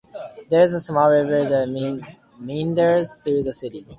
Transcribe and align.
There 0.49 0.61
is 0.61 0.73
a 0.73 0.79
small 0.79 1.11
river 1.11 1.47
the 1.47 2.07
meanders 2.39 3.17
through 3.19 3.43
the 3.43 3.53
city. 3.53 3.85